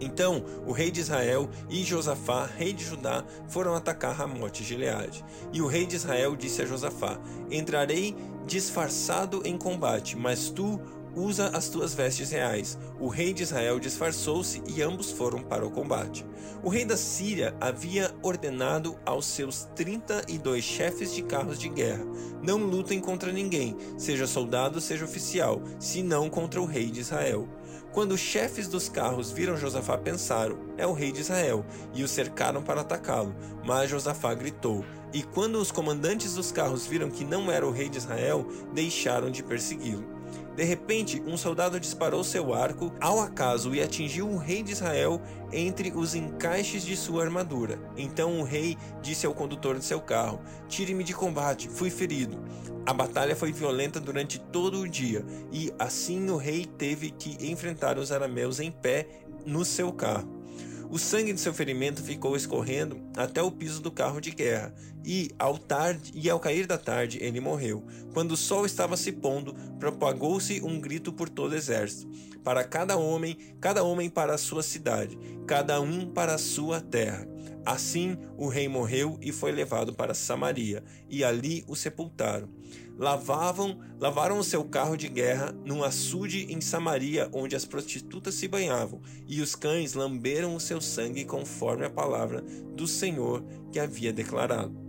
Então 0.00 0.44
o 0.66 0.72
rei 0.72 0.90
de 0.90 1.00
Israel 1.00 1.48
e 1.68 1.82
Josafá, 1.82 2.46
rei 2.46 2.72
de 2.72 2.84
Judá, 2.84 3.24
foram 3.48 3.74
atacar 3.74 4.14
Ramote 4.14 4.62
Gileade. 4.62 5.24
E 5.52 5.60
o 5.60 5.66
rei 5.66 5.86
de 5.86 5.96
Israel 5.96 6.36
disse 6.36 6.62
a 6.62 6.66
Josafá: 6.66 7.18
Entrarei 7.50 8.16
disfarçado 8.46 9.42
em 9.44 9.56
combate, 9.56 10.16
mas 10.16 10.50
tu 10.50 10.80
usa 11.16 11.48
as 11.48 11.68
tuas 11.68 11.94
vestes 11.94 12.30
reais. 12.30 12.78
O 12.98 13.08
rei 13.08 13.32
de 13.32 13.42
Israel 13.42 13.78
disfarçou-se 13.78 14.62
e 14.66 14.82
ambos 14.82 15.10
foram 15.10 15.42
para 15.42 15.66
o 15.66 15.70
combate. 15.70 16.24
O 16.62 16.68
rei 16.68 16.84
da 16.84 16.96
Síria 16.96 17.54
havia 17.60 18.14
ordenado 18.22 18.98
aos 19.04 19.26
seus 19.26 19.68
32 19.74 20.64
chefes 20.64 21.14
de 21.14 21.22
carros 21.22 21.58
de 21.58 21.68
guerra: 21.68 22.04
Não 22.42 22.58
lutem 22.58 23.00
contra 23.00 23.32
ninguém, 23.32 23.76
seja 23.96 24.26
soldado, 24.26 24.80
seja 24.80 25.04
oficial, 25.04 25.62
senão 25.78 26.28
contra 26.30 26.60
o 26.60 26.66
rei 26.66 26.90
de 26.90 27.00
Israel. 27.00 27.48
Quando 27.92 28.12
os 28.12 28.20
chefes 28.20 28.66
dos 28.66 28.88
carros 28.88 29.30
viram 29.30 29.56
Josafá, 29.56 29.96
pensaram: 29.96 30.58
É 30.76 30.86
o 30.86 30.92
rei 30.92 31.12
de 31.12 31.20
Israel, 31.20 31.64
e 31.94 32.02
o 32.02 32.08
cercaram 32.08 32.60
para 32.60 32.80
atacá-lo. 32.80 33.34
Mas 33.64 33.88
Josafá 33.88 34.34
gritou. 34.34 34.84
E 35.12 35.22
quando 35.22 35.60
os 35.60 35.70
comandantes 35.70 36.34
dos 36.34 36.50
carros 36.50 36.86
viram 36.86 37.08
que 37.08 37.24
não 37.24 37.52
era 37.52 37.64
o 37.64 37.70
rei 37.70 37.88
de 37.88 37.98
Israel, 37.98 38.48
deixaram 38.72 39.30
de 39.30 39.44
persegui-lo. 39.44 40.13
De 40.56 40.62
repente, 40.62 41.20
um 41.26 41.36
soldado 41.36 41.80
disparou 41.80 42.22
seu 42.22 42.54
arco 42.54 42.92
ao 43.00 43.20
acaso 43.20 43.74
e 43.74 43.82
atingiu 43.82 44.28
o 44.28 44.36
rei 44.36 44.62
de 44.62 44.72
Israel 44.72 45.20
entre 45.52 45.90
os 45.92 46.14
encaixes 46.14 46.84
de 46.84 46.96
sua 46.96 47.24
armadura. 47.24 47.78
Então 47.96 48.40
o 48.40 48.44
rei 48.44 48.76
disse 49.02 49.26
ao 49.26 49.34
condutor 49.34 49.78
de 49.78 49.84
seu 49.84 50.00
carro: 50.00 50.40
Tire-me 50.68 51.02
de 51.02 51.12
combate, 51.12 51.68
fui 51.68 51.90
ferido. 51.90 52.40
A 52.86 52.92
batalha 52.92 53.34
foi 53.34 53.50
violenta 53.50 53.98
durante 53.98 54.38
todo 54.38 54.80
o 54.80 54.88
dia, 54.88 55.24
e 55.50 55.72
assim 55.78 56.28
o 56.30 56.36
rei 56.36 56.66
teve 56.66 57.10
que 57.10 57.50
enfrentar 57.50 57.98
os 57.98 58.12
arameus 58.12 58.60
em 58.60 58.70
pé 58.70 59.08
no 59.44 59.64
seu 59.64 59.92
carro. 59.92 60.43
O 60.90 60.98
sangue 60.98 61.32
de 61.32 61.40
seu 61.40 61.52
ferimento 61.52 62.02
ficou 62.02 62.36
escorrendo 62.36 63.00
até 63.16 63.42
o 63.42 63.50
piso 63.50 63.82
do 63.82 63.90
carro 63.90 64.20
de 64.20 64.30
guerra, 64.30 64.74
e 65.04 65.30
ao, 65.38 65.58
tarde, 65.58 66.12
e 66.14 66.30
ao 66.30 66.40
cair 66.40 66.66
da 66.66 66.78
tarde 66.78 67.18
ele 67.20 67.40
morreu. 67.40 67.84
Quando 68.12 68.32
o 68.32 68.36
sol 68.36 68.64
estava 68.64 68.96
se 68.96 69.12
pondo, 69.12 69.54
propagou-se 69.78 70.62
um 70.62 70.80
grito 70.80 71.12
por 71.12 71.28
todo 71.28 71.52
o 71.52 71.56
exército. 71.56 72.10
Para 72.42 72.62
cada 72.64 72.96
homem, 72.96 73.36
cada 73.60 73.82
homem 73.82 74.08
para 74.08 74.34
a 74.34 74.38
sua 74.38 74.62
cidade, 74.62 75.18
cada 75.46 75.80
um 75.80 76.06
para 76.06 76.34
a 76.34 76.38
sua 76.38 76.80
terra. 76.80 77.33
Assim 77.64 78.16
o 78.36 78.48
rei 78.48 78.68
morreu 78.68 79.18
e 79.20 79.32
foi 79.32 79.52
levado 79.52 79.92
para 79.94 80.14
Samaria, 80.14 80.84
e 81.08 81.24
ali 81.24 81.64
o 81.66 81.74
sepultaram 81.74 82.48
lavavam, 82.96 83.78
lavaram 83.98 84.38
o 84.38 84.44
seu 84.44 84.64
carro 84.64 84.96
de 84.96 85.08
guerra 85.08 85.52
num 85.64 85.82
açude 85.82 86.52
em 86.52 86.60
Samaria, 86.60 87.28
onde 87.32 87.56
as 87.56 87.64
prostitutas 87.64 88.34
se 88.34 88.48
banhavam, 88.48 89.00
e 89.26 89.40
os 89.40 89.54
cães 89.54 89.94
lamberam 89.94 90.54
o 90.54 90.60
seu 90.60 90.80
sangue 90.80 91.24
conforme 91.24 91.84
a 91.84 91.90
palavra 91.90 92.40
do 92.40 92.86
Senhor 92.86 93.44
que 93.72 93.78
havia 93.78 94.12
declarado. 94.12 94.83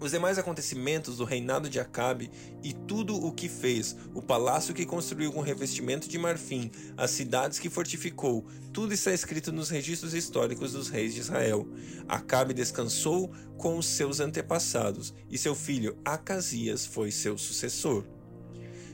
Os 0.00 0.10
demais 0.10 0.38
acontecimentos 0.38 1.16
do 1.16 1.24
reinado 1.24 1.68
de 1.68 1.80
Acabe 1.80 2.30
e 2.62 2.72
tudo 2.72 3.16
o 3.16 3.32
que 3.32 3.48
fez, 3.48 3.96
o 4.12 4.20
palácio 4.20 4.74
que 4.74 4.84
construiu 4.84 5.32
com 5.32 5.40
revestimento 5.40 6.08
de 6.08 6.18
marfim, 6.18 6.70
as 6.96 7.10
cidades 7.10 7.58
que 7.58 7.70
fortificou, 7.70 8.46
tudo 8.72 8.92
está 8.92 9.12
escrito 9.12 9.52
nos 9.52 9.70
registros 9.70 10.14
históricos 10.14 10.72
dos 10.72 10.88
reis 10.88 11.14
de 11.14 11.20
Israel. 11.20 11.66
Acabe 12.08 12.52
descansou 12.52 13.32
com 13.56 13.78
os 13.78 13.86
seus 13.86 14.20
antepassados, 14.20 15.14
e 15.30 15.38
seu 15.38 15.54
filho 15.54 15.96
Acasias 16.04 16.84
foi 16.84 17.10
seu 17.10 17.38
sucessor. 17.38 18.04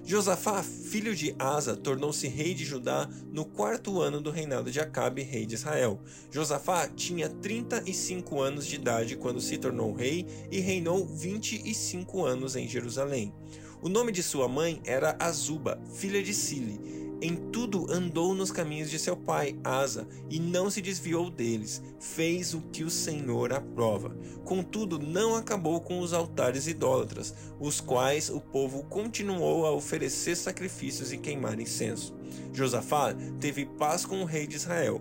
Josafá, 0.04 0.62
filho 0.62 1.14
de 1.14 1.34
Asa, 1.38 1.76
tornou-se 1.76 2.26
rei 2.26 2.54
de 2.54 2.64
Judá 2.64 3.08
no 3.30 3.44
quarto 3.44 4.00
ano 4.00 4.20
do 4.20 4.30
reinado 4.30 4.70
de 4.70 4.80
Acabe, 4.80 5.22
rei 5.22 5.46
de 5.46 5.54
Israel. 5.54 6.00
Josafá 6.30 6.88
tinha 6.88 7.28
35 7.28 8.40
anos 8.40 8.66
de 8.66 8.76
idade 8.76 9.16
quando 9.16 9.40
se 9.40 9.58
tornou 9.58 9.92
rei 9.92 10.26
e 10.50 10.58
reinou 10.58 11.06
25 11.06 12.24
anos 12.24 12.56
em 12.56 12.66
Jerusalém. 12.66 13.32
O 13.82 13.88
nome 13.88 14.12
de 14.12 14.22
sua 14.22 14.48
mãe 14.48 14.80
era 14.84 15.16
Azuba, 15.18 15.80
filha 15.94 16.22
de 16.22 16.34
Sili. 16.34 16.99
Em 17.22 17.36
tudo 17.36 17.92
andou 17.92 18.34
nos 18.34 18.50
caminhos 18.50 18.90
de 18.90 18.98
seu 18.98 19.14
pai, 19.14 19.54
Asa, 19.62 20.08
e 20.30 20.40
não 20.40 20.70
se 20.70 20.80
desviou 20.80 21.28
deles. 21.28 21.82
Fez 21.98 22.54
o 22.54 22.62
que 22.62 22.82
o 22.82 22.90
Senhor 22.90 23.52
aprova. 23.52 24.16
Contudo, 24.44 24.98
não 24.98 25.36
acabou 25.36 25.82
com 25.82 26.00
os 26.00 26.14
altares 26.14 26.66
idólatras, 26.66 27.34
os 27.58 27.78
quais 27.78 28.30
o 28.30 28.40
povo 28.40 28.84
continuou 28.84 29.66
a 29.66 29.70
oferecer 29.70 30.34
sacrifícios 30.34 31.12
e 31.12 31.18
queimar 31.18 31.60
incenso. 31.60 32.19
Josafá 32.52 33.14
teve 33.40 33.66
paz 33.66 34.04
com 34.04 34.22
o 34.22 34.24
rei 34.24 34.46
de 34.46 34.56
Israel. 34.56 35.00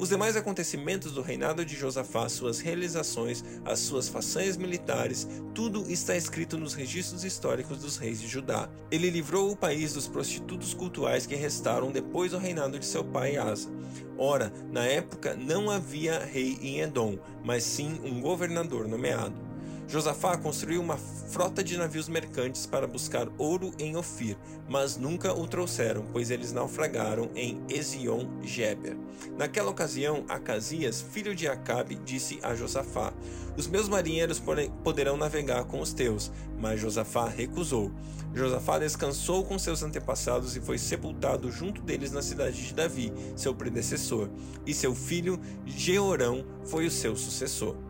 Os 0.00 0.08
demais 0.08 0.34
acontecimentos 0.34 1.12
do 1.12 1.20
reinado 1.20 1.62
de 1.62 1.76
Josafá, 1.76 2.26
suas 2.26 2.58
realizações, 2.58 3.44
as 3.66 3.80
suas 3.80 4.08
façanhas 4.08 4.56
militares, 4.56 5.28
tudo 5.54 5.84
está 5.90 6.16
escrito 6.16 6.56
nos 6.56 6.72
registros 6.72 7.22
históricos 7.22 7.80
dos 7.80 7.98
reis 7.98 8.18
de 8.18 8.26
Judá. 8.26 8.70
Ele 8.90 9.10
livrou 9.10 9.50
o 9.52 9.56
país 9.56 9.92
dos 9.92 10.08
prostitutos 10.08 10.72
cultuais 10.72 11.26
que 11.26 11.34
restaram 11.34 11.92
depois 11.92 12.30
do 12.30 12.38
reinado 12.38 12.78
de 12.78 12.86
seu 12.86 13.04
pai 13.04 13.36
Asa. 13.36 13.68
Ora, 14.16 14.50
na 14.72 14.86
época 14.86 15.36
não 15.36 15.70
havia 15.70 16.18
rei 16.18 16.58
em 16.62 16.80
Edom, 16.80 17.18
mas 17.44 17.62
sim 17.62 18.00
um 18.02 18.22
governador 18.22 18.88
nomeado. 18.88 19.49
Josafá 19.90 20.36
construiu 20.36 20.80
uma 20.80 20.96
frota 20.96 21.64
de 21.64 21.76
navios 21.76 22.08
mercantes 22.08 22.64
para 22.64 22.86
buscar 22.86 23.26
ouro 23.36 23.72
em 23.76 23.96
Ofir, 23.96 24.36
mas 24.68 24.96
nunca 24.96 25.34
o 25.34 25.48
trouxeram, 25.48 26.06
pois 26.12 26.30
eles 26.30 26.52
naufragaram 26.52 27.28
em 27.34 27.60
Ezion-Geber. 27.68 28.96
Naquela 29.36 29.68
ocasião, 29.68 30.24
Acasias, 30.28 31.00
filho 31.00 31.34
de 31.34 31.48
Acabe, 31.48 31.96
disse 32.04 32.38
a 32.40 32.54
Josafá: 32.54 33.12
Os 33.56 33.66
meus 33.66 33.88
marinheiros 33.88 34.40
poderão 34.84 35.16
navegar 35.16 35.64
com 35.64 35.80
os 35.80 35.92
teus. 35.92 36.30
Mas 36.56 36.80
Josafá 36.80 37.28
recusou. 37.28 37.90
Josafá 38.32 38.78
descansou 38.78 39.44
com 39.44 39.58
seus 39.58 39.82
antepassados 39.82 40.54
e 40.56 40.60
foi 40.60 40.78
sepultado 40.78 41.50
junto 41.50 41.82
deles 41.82 42.12
na 42.12 42.22
cidade 42.22 42.64
de 42.64 42.72
Davi, 42.72 43.12
seu 43.34 43.52
predecessor, 43.52 44.30
e 44.64 44.72
seu 44.72 44.94
filho 44.94 45.40
Jeorão 45.66 46.44
foi 46.64 46.86
o 46.86 46.90
seu 46.92 47.16
sucessor. 47.16 47.89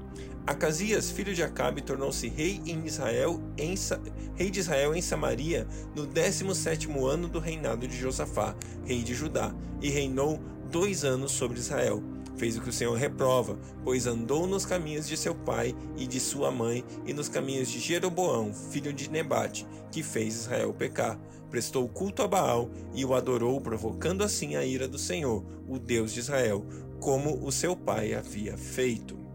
Acasias, 0.50 1.12
filho 1.12 1.32
de 1.32 1.44
Acabe, 1.44 1.80
tornou-se 1.80 2.28
rei 2.28 2.60
em 2.66 2.84
Israel, 2.84 3.40
em 3.56 3.76
rei 4.34 4.50
de 4.50 4.58
Israel 4.58 4.92
em 4.92 5.00
Samaria, 5.00 5.64
no 5.94 6.04
17 6.04 6.88
ano 6.90 7.28
do 7.28 7.38
reinado 7.38 7.86
de 7.86 7.96
Josafá, 7.96 8.56
rei 8.84 9.00
de 9.04 9.14
Judá, 9.14 9.54
e 9.80 9.88
reinou 9.90 10.40
dois 10.68 11.04
anos 11.04 11.30
sobre 11.30 11.60
Israel. 11.60 12.02
Fez 12.36 12.56
o 12.56 12.62
que 12.62 12.68
o 12.68 12.72
Senhor 12.72 12.96
reprova, 12.96 13.60
pois 13.84 14.08
andou 14.08 14.44
nos 14.48 14.66
caminhos 14.66 15.06
de 15.06 15.16
seu 15.16 15.36
pai 15.36 15.72
e 15.96 16.04
de 16.04 16.18
sua 16.18 16.50
mãe, 16.50 16.84
e 17.06 17.14
nos 17.14 17.28
caminhos 17.28 17.68
de 17.68 17.78
Jeroboão, 17.78 18.52
filho 18.52 18.92
de 18.92 19.08
Nebate, 19.08 19.64
que 19.92 20.02
fez 20.02 20.34
Israel 20.34 20.74
pecar. 20.74 21.16
Prestou 21.48 21.88
culto 21.88 22.24
a 22.24 22.26
Baal 22.26 22.68
e 22.92 23.04
o 23.04 23.14
adorou, 23.14 23.60
provocando 23.60 24.24
assim 24.24 24.56
a 24.56 24.64
ira 24.64 24.88
do 24.88 24.98
Senhor, 24.98 25.44
o 25.68 25.78
Deus 25.78 26.12
de 26.12 26.18
Israel, 26.18 26.66
como 26.98 27.38
o 27.46 27.52
seu 27.52 27.76
pai 27.76 28.14
havia 28.14 28.56
feito. 28.56 29.29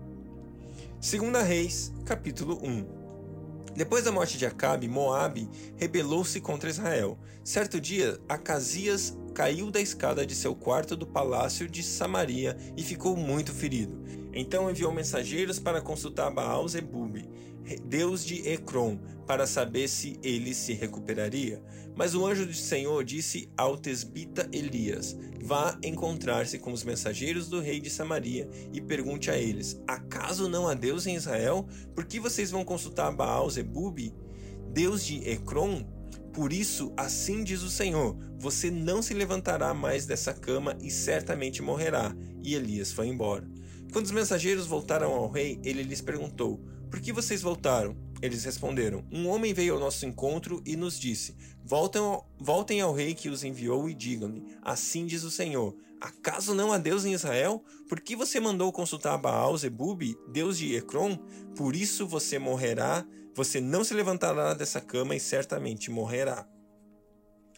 Segunda 1.05 1.43
Reis, 1.43 1.93
capítulo 2.03 2.59
1. 2.63 3.75
Depois 3.75 4.03
da 4.03 4.12
morte 4.12 4.39
de 4.39 4.45
Acabe, 4.47 4.88
Moabe 4.88 5.47
rebelou-se 5.77 6.41
contra 6.41 6.67
Israel. 6.67 7.15
Certo 7.43 7.79
dia, 7.79 8.19
Acasias 8.27 9.15
caiu 9.31 9.69
da 9.69 9.79
escada 9.79 10.25
de 10.25 10.33
seu 10.33 10.55
quarto 10.55 10.95
do 10.95 11.05
palácio 11.05 11.69
de 11.69 11.83
Samaria 11.83 12.57
e 12.75 12.81
ficou 12.81 13.15
muito 13.15 13.53
ferido. 13.53 14.03
Então 14.33 14.67
enviou 14.67 14.91
mensageiros 14.91 15.59
para 15.59 15.79
consultar 15.79 16.31
Baal 16.31 16.67
Zebub, 16.67 17.24
deus 17.84 18.24
de 18.24 18.48
Ecrom, 18.48 18.98
para 19.25 19.48
saber 19.48 19.88
se 19.88 20.19
ele 20.22 20.53
se 20.53 20.74
recuperaria. 20.74 21.62
Mas 21.95 22.13
o 22.13 22.25
anjo 22.25 22.45
do 22.45 22.53
Senhor 22.53 23.03
disse 23.03 23.50
ao 23.57 23.77
tesbita 23.77 24.48
Elias: 24.51 25.17
Vá 25.41 25.77
encontrar-se 25.84 26.60
com 26.60 26.72
os 26.72 26.84
mensageiros 26.84 27.48
do 27.50 27.62
rei 27.62 27.79
de 27.79 27.89
Samaria 27.89 28.50
e 28.74 28.81
pergunte 28.81 29.31
a 29.31 29.38
eles: 29.38 29.81
Acaso 29.88 30.50
não 30.50 30.67
há 30.67 30.74
Deus 30.74 31.07
em 31.07 31.15
Israel? 31.15 31.67
Por 31.93 32.05
que 32.05 32.19
vocês 32.19 32.51
vão 32.51 32.63
consultar 32.65 33.12
Baal 33.12 33.50
Zebub, 33.50 34.13
deus 34.72 35.05
de 35.05 35.27
Ecrom? 35.27 35.84
Por 36.34 36.51
isso, 36.51 36.91
assim 36.98 37.43
diz 37.43 37.63
o 37.63 37.69
Senhor: 37.69 38.17
Você 38.38 38.69
não 38.69 39.01
se 39.01 39.13
levantará 39.13 39.74
mais 39.74 40.05
dessa 40.05 40.34
cama 40.34 40.77
e 40.81 40.91
certamente 40.91 41.62
morrerá. 41.62 42.13
E 42.43 42.53
Elias 42.55 42.91
foi 42.91 43.07
embora. 43.07 43.50
Quando 43.93 44.05
os 44.05 44.12
mensageiros 44.12 44.67
voltaram 44.67 45.13
ao 45.13 45.29
rei, 45.29 45.60
ele 45.63 45.81
lhes 45.81 46.01
perguntou: 46.01 46.60
Por 46.95 47.01
que 47.01 47.11
vocês 47.11 47.41
voltaram? 47.41 47.93
Eles 48.21 48.45
responderam: 48.45 49.03
Um 49.11 49.27
homem 49.27 49.53
veio 49.53 49.73
ao 49.73 49.79
nosso 49.81 50.05
encontro 50.05 50.63
e 50.65 50.77
nos 50.77 50.97
disse: 50.97 51.35
Voltem 51.61 52.01
ao, 52.01 52.25
voltem 52.39 52.79
ao 52.79 52.93
rei 52.93 53.13
que 53.13 53.27
os 53.27 53.43
enviou 53.43 53.89
e 53.89 53.93
digam-lhe: 53.93 54.41
Assim 54.61 55.05
diz 55.05 55.23
o 55.25 55.29
Senhor: 55.29 55.75
Acaso 55.99 56.55
não 56.55 56.71
há 56.71 56.77
Deus 56.77 57.03
em 57.03 57.11
Israel? 57.11 57.61
Por 57.89 57.99
que 57.99 58.15
você 58.15 58.39
mandou 58.39 58.71
consultar 58.71 59.17
Baal 59.17 59.57
Zebub, 59.57 60.15
Deus 60.31 60.57
de 60.57 60.73
Ecrom? 60.73 61.17
Por 61.57 61.75
isso 61.75 62.07
você 62.07 62.39
morrerá, 62.39 63.05
você 63.35 63.59
não 63.59 63.83
se 63.83 63.93
levantará 63.93 64.53
dessa 64.53 64.79
cama 64.79 65.17
e 65.17 65.19
certamente 65.19 65.91
morrerá. 65.91 66.47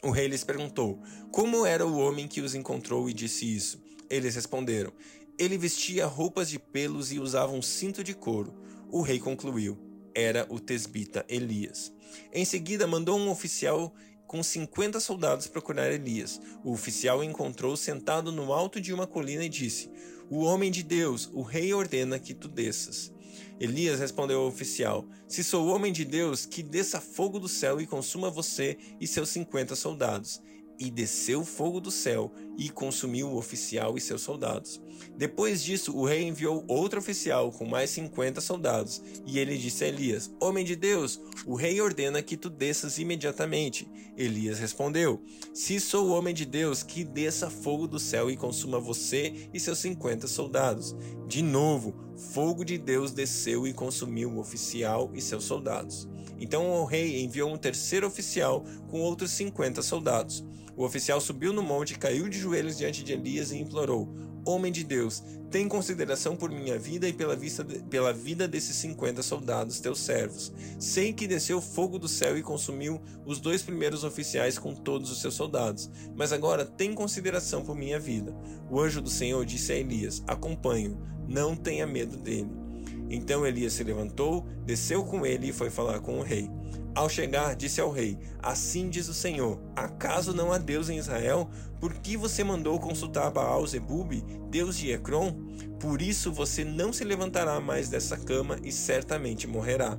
O 0.01 0.09
rei 0.09 0.27
lhes 0.27 0.43
perguntou: 0.43 0.99
Como 1.31 1.63
era 1.63 1.85
o 1.85 1.99
homem 1.99 2.27
que 2.27 2.41
os 2.41 2.55
encontrou 2.55 3.07
e 3.07 3.13
disse 3.13 3.45
isso? 3.55 3.79
Eles 4.09 4.33
responderam: 4.33 4.91
Ele 5.37 5.59
vestia 5.59 6.07
roupas 6.07 6.49
de 6.49 6.57
pelos 6.57 7.11
e 7.11 7.19
usava 7.19 7.51
um 7.51 7.61
cinto 7.61 8.03
de 8.03 8.15
couro. 8.15 8.65
O 8.89 9.01
rei 9.01 9.19
concluiu: 9.19 9.77
era 10.15 10.47
o 10.49 10.59
tesbita 10.59 11.25
Elias. 11.29 11.93
Em 12.33 12.43
seguida, 12.43 12.87
mandou 12.87 13.19
um 13.19 13.29
oficial 13.29 13.93
com 14.25 14.41
50 14.41 14.99
soldados 14.99 15.47
procurar 15.47 15.91
Elias. 15.91 16.41
O 16.63 16.71
oficial 16.71 17.19
o 17.19 17.23
encontrou 17.23 17.77
sentado 17.77 18.31
no 18.31 18.51
alto 18.51 18.81
de 18.81 18.93
uma 18.93 19.05
colina 19.05 19.43
e 19.43 19.49
disse: 19.49 19.91
O 20.29 20.39
homem 20.43 20.71
de 20.71 20.83
Deus, 20.83 21.29
o 21.33 21.41
rei 21.41 21.73
ordena 21.73 22.17
que 22.17 22.33
tu 22.33 22.47
desças. 22.47 23.13
Elias 23.59 23.99
respondeu 23.99 24.39
ao 24.39 24.47
oficial: 24.47 25.05
Se 25.27 25.43
sou 25.43 25.67
homem 25.67 25.91
de 25.91 26.05
Deus, 26.05 26.45
que 26.45 26.63
desça 26.63 26.99
fogo 26.99 27.39
do 27.39 27.47
céu 27.47 27.79
e 27.79 27.85
consuma 27.85 28.29
você 28.29 28.77
e 28.99 29.05
seus 29.05 29.29
50 29.29 29.75
soldados 29.75 30.41
e 30.79 30.89
desceu 30.89 31.43
fogo 31.43 31.79
do 31.79 31.91
céu 31.91 32.31
e 32.57 32.69
consumiu 32.69 33.27
o 33.27 33.37
oficial 33.37 33.97
e 33.97 34.01
seus 34.01 34.21
soldados. 34.21 34.81
Depois 35.15 35.63
disso, 35.63 35.95
o 35.95 36.05
rei 36.05 36.23
enviou 36.23 36.63
outro 36.67 36.99
oficial 36.99 37.51
com 37.51 37.65
mais 37.65 37.89
cinquenta 37.89 38.41
soldados, 38.41 39.01
e 39.25 39.37
ele 39.39 39.57
disse 39.57 39.83
a 39.83 39.87
Elias: 39.87 40.31
Homem 40.39 40.65
de 40.65 40.75
Deus, 40.75 41.21
o 41.45 41.55
rei 41.55 41.79
ordena 41.79 42.21
que 42.21 42.37
tu 42.37 42.49
desças 42.49 42.97
imediatamente. 42.97 43.87
Elias 44.15 44.59
respondeu: 44.59 45.21
Se 45.53 45.79
sou 45.79 46.09
homem 46.09 46.33
de 46.33 46.45
Deus, 46.45 46.83
que 46.83 47.03
desça 47.03 47.49
fogo 47.49 47.87
do 47.87 47.99
céu 47.99 48.29
e 48.29 48.37
consuma 48.37 48.79
você 48.79 49.49
e 49.53 49.59
seus 49.59 49.79
cinquenta 49.79 50.27
soldados. 50.27 50.95
De 51.27 51.41
novo, 51.41 51.95
fogo 52.33 52.63
de 52.63 52.77
Deus 52.77 53.11
desceu 53.11 53.67
e 53.67 53.73
consumiu 53.73 54.31
o 54.31 54.39
oficial 54.39 55.11
e 55.13 55.21
seus 55.21 55.43
soldados. 55.43 56.07
Então 56.39 56.69
o 56.69 56.85
rei 56.85 57.23
enviou 57.23 57.51
um 57.51 57.57
terceiro 57.57 58.07
oficial 58.07 58.63
com 58.89 59.01
outros 59.01 59.31
cinquenta 59.31 59.81
soldados. 59.81 60.45
O 60.75 60.83
oficial 60.83 61.19
subiu 61.19 61.51
no 61.51 61.63
monte, 61.63 61.97
caiu 61.97 62.29
de 62.29 62.37
joelhos 62.37 62.77
diante 62.77 63.03
de 63.03 63.11
Elias 63.11 63.51
e 63.51 63.57
implorou: 63.57 64.07
Homem 64.45 64.71
de 64.71 64.83
Deus, 64.83 65.23
tem 65.49 65.67
consideração 65.67 66.35
por 66.35 66.51
minha 66.51 66.77
vida 66.77 67.07
e 67.07 67.13
pela, 67.13 67.35
vista 67.35 67.63
de, 67.63 67.79
pela 67.79 68.13
vida 68.13 68.47
desses 68.47 68.75
cinquenta 68.75 69.23
soldados, 69.23 69.79
teus 69.79 69.99
servos. 69.99 70.53
Sei 70.79 71.11
que 71.11 71.25
desceu 71.25 71.59
fogo 71.59 71.97
do 71.97 72.07
céu 72.07 72.37
e 72.37 72.43
consumiu 72.43 73.01
os 73.25 73.39
dois 73.39 73.63
primeiros 73.63 74.03
oficiais 74.03 74.59
com 74.59 74.75
todos 74.75 75.09
os 75.09 75.19
seus 75.19 75.33
soldados, 75.33 75.89
mas 76.15 76.31
agora 76.31 76.63
tem 76.63 76.93
consideração 76.93 77.63
por 77.63 77.75
minha 77.75 77.99
vida. 77.99 78.35
O 78.69 78.79
anjo 78.79 79.01
do 79.01 79.09
Senhor 79.09 79.45
disse 79.45 79.71
a 79.71 79.75
Elias: 79.75 80.23
Acompanho, 80.27 80.97
não 81.27 81.55
tenha 81.55 81.87
medo 81.87 82.15
dele. 82.17 82.66
Então 83.09 83.45
Elias 83.45 83.73
se 83.73 83.83
levantou, 83.83 84.45
desceu 84.65 85.03
com 85.03 85.25
ele 85.25 85.49
e 85.49 85.53
foi 85.53 85.69
falar 85.69 85.99
com 85.99 86.19
o 86.19 86.23
rei. 86.23 86.49
Ao 86.97 87.07
chegar, 87.07 87.55
disse 87.55 87.79
ao 87.79 87.91
rei: 87.91 88.17
Assim 88.41 88.89
diz 88.89 89.07
o 89.07 89.13
Senhor: 89.13 89.61
Acaso 89.75 90.33
não 90.33 90.51
há 90.51 90.57
Deus 90.57 90.89
em 90.89 90.97
Israel? 90.97 91.47
Por 91.79 91.93
que 91.93 92.17
você 92.17 92.43
mandou 92.43 92.79
consultar 92.79 93.29
Baal 93.29 93.67
Zebub, 93.67 94.11
Deus 94.49 94.77
de 94.77 94.91
Ecrom? 94.91 95.31
Por 95.79 96.01
isso 96.01 96.31
você 96.31 96.63
não 96.63 96.91
se 96.91 97.03
levantará 97.03 97.59
mais 97.59 97.87
dessa 97.87 98.17
cama 98.17 98.57
e 98.63 98.71
certamente 98.71 99.45
morrerá. 99.45 99.95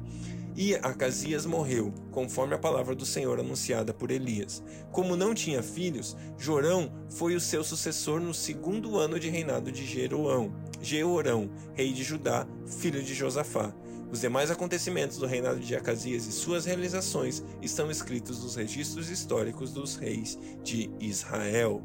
E 0.57 0.75
Acasias 0.75 1.47
morreu, 1.47 1.95
conforme 2.11 2.57
a 2.57 2.59
palavra 2.59 2.93
do 2.93 3.07
Senhor 3.07 3.38
anunciada 3.38 3.95
por 3.95 4.11
Elias. 4.11 4.61
Como 4.91 5.15
não 5.15 5.33
tinha 5.33 5.62
filhos, 5.62 6.17
Jorão 6.37 6.91
foi 7.09 7.37
o 7.37 7.41
seu 7.41 7.62
sucessor 7.62 8.19
no 8.19 8.35
segundo 8.35 8.99
ano 8.99 9.21
de 9.21 9.29
reinado 9.29 9.71
de 9.71 9.87
Jeroão, 9.87 10.53
Jeorão, 10.81 11.51
rei 11.75 11.93
de 11.93 12.03
Judá, 12.03 12.47
filho 12.67 13.03
de 13.03 13.15
Josafá. 13.15 13.73
Os 14.11 14.21
demais 14.21 14.51
acontecimentos 14.51 15.19
do 15.19 15.27
reinado 15.27 15.61
de 15.61 15.77
Acasias 15.77 16.27
e 16.27 16.33
suas 16.33 16.65
realizações 16.65 17.43
estão 17.61 17.91
escritos 17.91 18.43
nos 18.43 18.57
registros 18.57 19.11
históricos 19.11 19.73
dos 19.73 19.97
reis 19.97 20.39
de 20.65 20.91
Israel. 20.99 21.83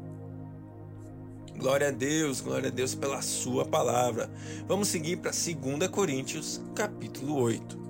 Glória 1.56 1.88
a 1.88 1.92
Deus, 1.92 2.40
glória 2.40 2.68
a 2.68 2.72
Deus 2.72 2.94
pela 2.94 3.20
sua 3.22 3.64
palavra. 3.64 4.30
Vamos 4.66 4.88
seguir 4.88 5.18
para 5.18 5.30
2 5.30 5.88
Coríntios, 5.88 6.60
capítulo 6.74 7.36
8. 7.36 7.83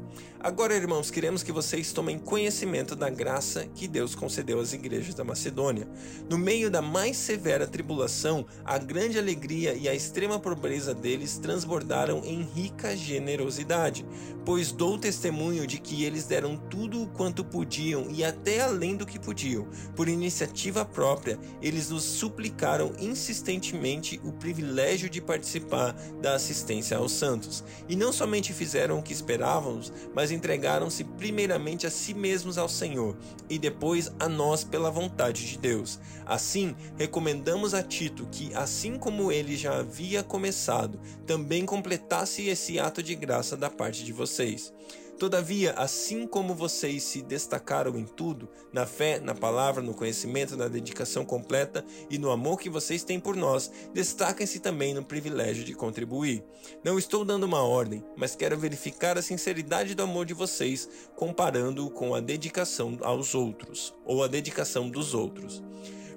Agora, 0.45 0.77
irmãos, 0.77 1.11
queremos 1.11 1.43
que 1.43 1.51
vocês 1.51 1.91
tomem 1.91 2.19
conhecimento 2.19 2.95
da 2.95 3.09
graça 3.09 3.67
que 3.75 3.89
Deus 3.89 4.15
concedeu 4.15 4.61
às 4.61 4.75
igrejas 4.75 5.15
da 5.15 5.25
Macedônia. 5.25 5.89
No 6.29 6.37
meio 6.37 6.71
da 6.71 6.83
mais 6.83 7.17
severa 7.17 7.67
tribulação, 7.67 8.45
a 8.63 8.77
grande 8.77 9.19
alegria 9.19 9.73
e 9.73 9.89
a 9.89 9.95
extrema 9.95 10.39
pobreza 10.39 10.93
deles 10.93 11.39
transbordaram 11.39 12.23
em 12.27 12.43
rica 12.43 12.95
generosidade, 12.95 14.05
pois 14.45 14.71
dou 14.71 14.99
testemunho 14.99 15.67
de 15.67 15.79
que 15.79 16.05
eles 16.05 16.27
deram 16.27 16.59
tudo 16.59 17.03
o 17.03 17.07
quanto 17.07 17.43
podiam 17.43 18.11
e 18.11 18.23
até 18.23 18.61
além 18.61 18.97
do 18.97 19.07
que 19.07 19.19
podiam. 19.19 19.67
Por 19.97 20.11
iniciativa 20.11 20.85
própria, 20.85 21.39
eles 21.63 21.89
nos 21.89 22.03
suplicaram 22.03 22.93
insistentemente 22.99 24.21
o 24.23 24.31
privilégio 24.31 25.09
de 25.09 25.23
participar 25.23 25.95
da 26.21 26.35
assistência 26.35 26.99
aos 26.99 27.13
santos. 27.13 27.65
E 27.89 27.97
não 27.97 28.13
somente 28.13 28.53
fizeram 28.53 28.99
o 28.99 29.03
que 29.03 29.15
esperávamos, 29.15 29.91
mas 30.15 30.34
entregaram-se 30.35 31.05
primeiramente 31.05 31.87
a 31.87 31.91
si 31.91 32.13
mesmos 32.13 32.59
ao 32.59 32.69
Senhor 32.69 33.17
e 33.49 33.59
depois 33.59 34.13
a 34.19 34.29
nós 34.29 34.65
pela 34.65 34.91
vontade 34.91 35.47
de 35.47 35.59
Deus. 35.59 35.99
Assim, 36.27 36.75
recomendamos 36.97 37.73
a 37.73 37.83
Tito 37.83 38.27
que, 38.31 38.55
assim 38.55 38.99
como 38.99 39.33
ele 39.33 39.57
já 39.57 39.79
havia 39.79 40.23
começado, 40.23 41.01
também 41.27 41.65
completasse 41.65 42.47
esse 42.49 42.79
ato 42.79 43.03
de 43.03 43.15
graça 43.15 43.57
da 43.57 43.71
parte 43.71 44.05
de 44.05 44.13
vocês. 44.13 44.73
Todavia, 45.19 45.73
assim 45.73 46.27
como 46.27 46.55
vocês 46.55 47.05
se 47.05 47.23
destacaram 47.23 47.97
em 47.97 48.05
tudo, 48.05 48.49
na 48.73 48.85
fé, 48.85 49.21
na 49.21 49.35
palavra, 49.35 49.81
no 49.81 49.95
conhecimento, 49.95 50.57
na 50.57 50.67
dedicação 50.67 51.25
completa 51.25 51.85
e 52.11 52.19
no 52.19 52.31
amor 52.31 52.59
que 52.59 52.69
vocês 52.69 53.05
têm 53.05 53.21
por 53.21 53.37
nós, 53.37 53.71
destaquem-se 53.93 54.59
também 54.59 54.93
no 54.93 55.05
privilégio 55.05 55.65
de 55.65 55.73
contribuir. 55.73 56.43
Não 56.83 56.99
estou 56.99 57.25
dando 57.25 57.45
uma 57.45 57.63
ordem, 57.63 58.05
mas 58.17 58.35
quero 58.35 58.59
verificar 58.59 59.17
a 59.17 59.23
sinceridade 59.23 59.95
do 59.95 60.03
amor 60.03 60.27
de 60.27 60.35
vocês, 60.35 60.89
comparando-o 61.15 61.91
com 61.91 62.15
a 62.15 62.21
dedicação 62.21 62.99
aos 63.01 63.35
outros, 63.37 63.95
ou 64.05 64.25
a 64.25 64.27
dedicação 64.27 64.91
dos 64.91 65.15
outros. 65.15 65.63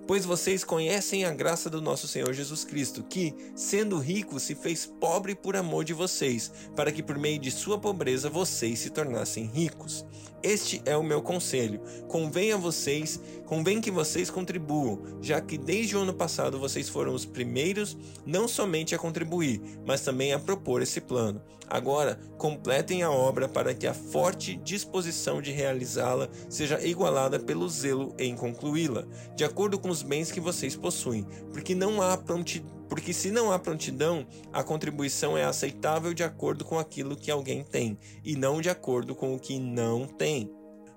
Pois 0.07 0.23
vocês 0.23 0.63
conhecem 0.63 1.25
a 1.25 1.33
graça 1.33 1.69
do 1.69 1.81
nosso 1.81 2.07
Senhor 2.07 2.31
Jesus 2.31 2.63
Cristo, 2.63 3.03
que, 3.03 3.35
sendo 3.53 3.99
rico, 3.99 4.39
se 4.39 4.55
fez 4.55 4.85
pobre 4.85 5.35
por 5.35 5.57
amor 5.57 5.83
de 5.83 5.93
vocês, 5.93 6.49
para 6.77 6.93
que 6.93 7.03
por 7.03 7.17
meio 7.17 7.37
de 7.37 7.51
sua 7.51 7.77
pobreza 7.77 8.29
vocês 8.29 8.79
se 8.79 8.89
tornassem 8.89 9.43
ricos. 9.45 10.05
Este 10.41 10.81
é 10.85 10.95
o 10.95 11.03
meu 11.03 11.21
conselho. 11.21 11.81
Convém 12.07 12.53
a 12.53 12.57
vocês, 12.57 13.19
convém 13.45 13.81
que 13.81 13.91
vocês 13.91 14.29
contribuam, 14.29 15.01
já 15.21 15.41
que 15.41 15.57
desde 15.57 15.97
o 15.97 15.99
ano 15.99 16.13
passado 16.13 16.57
vocês 16.57 16.87
foram 16.87 17.13
os 17.13 17.25
primeiros 17.25 17.97
não 18.25 18.47
somente 18.47 18.95
a 18.95 18.97
contribuir, 18.99 19.61
mas 19.85 20.01
também 20.01 20.31
a 20.31 20.39
propor 20.39 20.81
esse 20.81 21.01
plano. 21.01 21.41
Agora, 21.69 22.17
completem 22.37 23.03
a 23.03 23.11
obra 23.11 23.49
para 23.49 23.73
que 23.73 23.85
a 23.85 23.93
forte 23.93 24.55
disposição 24.55 25.41
de 25.41 25.51
realizá-la 25.51 26.29
seja 26.47 26.81
igualada 26.81 27.39
pelo 27.39 27.67
zelo 27.67 28.15
em 28.17 28.35
concluí-la, 28.35 29.05
de 29.35 29.43
acordo 29.43 29.77
com 29.77 29.89
os 29.97 30.03
bens 30.03 30.31
que 30.31 30.39
vocês 30.39 30.75
possuem, 30.75 31.25
porque 31.51 31.73
não 31.73 32.01
há 32.01 32.15
prontidão 32.17 32.77
porque 32.87 33.11
se 33.11 33.31
não 33.31 33.51
há 33.51 33.59
prontidão, 33.59 34.25
a 34.53 34.63
contribuição 34.63 35.37
é 35.37 35.43
aceitável 35.43 36.13
de 36.13 36.23
acordo 36.23 36.63
com 36.63 36.79
aquilo 36.79 37.17
que 37.17 37.29
alguém 37.29 37.61
tem, 37.61 37.99
e 38.23 38.33
não 38.33 38.61
de 38.61 38.69
acordo 38.69 39.13
com 39.13 39.35
o 39.35 39.39
que 39.39 39.59
não 39.59 40.07
tem. 40.07 40.49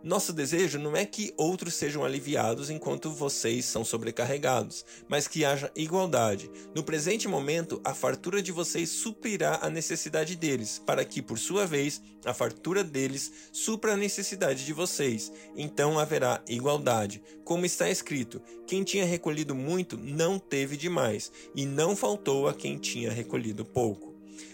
Nosso 0.02 0.33
desejo 0.33 0.78
não 0.78 0.97
é 0.97 1.04
que 1.04 1.35
outros 1.37 1.75
sejam 1.75 2.02
aliviados 2.02 2.71
enquanto 2.71 3.11
vocês 3.11 3.66
são 3.66 3.85
sobrecarregados, 3.85 4.83
mas 5.07 5.28
que 5.28 5.45
haja 5.45 5.71
igualdade. 5.76 6.50
No 6.75 6.83
presente 6.83 7.28
momento, 7.28 7.80
a 7.85 7.92
fartura 7.92 8.40
de 8.42 8.50
vocês 8.50 8.88
suprirá 8.88 9.59
a 9.61 9.69
necessidade 9.69 10.37
deles, 10.37 10.83
para 10.87 11.04
que, 11.04 11.21
por 11.21 11.38
sua 11.38 11.66
vez, 11.66 12.00
a 12.25 12.33
fartura 12.33 12.83
deles 12.83 13.30
supra 13.52 13.92
a 13.92 13.97
necessidade 13.97 14.64
de 14.64 14.73
vocês. 14.73 15.30
Então 15.54 15.99
haverá 15.99 16.42
igualdade. 16.49 17.23
Como 17.45 17.66
está 17.66 17.90
escrito: 17.90 18.40
quem 18.66 18.83
tinha 18.83 19.04
recolhido 19.04 19.54
muito 19.54 19.99
não 19.99 20.38
teve 20.38 20.78
demais, 20.78 21.30
e 21.54 21.66
não 21.66 21.95
faltou 21.95 22.49
a 22.49 22.54
quem 22.54 22.78
tinha 22.78 23.12
recolhido 23.12 23.66
pouco. 23.66 24.10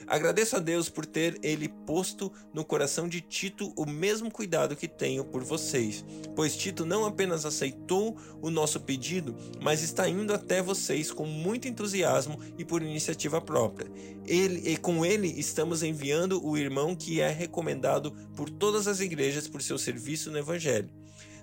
Agradeço 0.07 0.57
a 0.57 0.59
Deus 0.59 0.89
por 0.89 1.05
ter 1.05 1.39
ele 1.43 1.69
posto 1.69 2.33
no 2.55 2.65
coração 2.65 3.09
de 3.09 3.21
Tito 3.21 3.73
o 3.77 3.85
mesmo 3.85 4.31
cuidado 4.31 4.77
que 4.77 4.87
tenho 4.87 5.25
por 5.25 5.43
vocês, 5.43 6.05
pois 6.35 6.57
Tito 6.57 6.87
não 6.87 7.05
apenas 7.05 7.45
aceitou 7.45 8.17
o 8.41 8.51
nosso 8.51 8.81
pedido, 8.81 9.37
mas 9.61 9.83
está 9.83 10.09
indo 10.09 10.33
até 10.33 10.63
vocês 10.63 11.11
com 11.11 11.27
muito 11.27 11.69
entusiasmo 11.69 12.39
e 12.57 12.65
por 12.65 12.83
iniciativa 12.83 13.41
própria. 13.41 13.91
Ele, 14.27 14.71
e 14.71 14.77
com 14.77 15.05
ele 15.05 15.29
estamos 15.39 15.83
enviando 15.83 16.45
o 16.45 16.57
irmão 16.57 16.95
que 16.95 17.21
é 17.21 17.31
recomendado 17.31 18.13
por 18.35 18.49
todas 18.49 18.87
as 18.87 19.01
igrejas 19.01 19.49
por 19.49 19.63
seu 19.63 19.79
serviço 19.79 20.31
no 20.31 20.39
evangelho. 20.39 20.91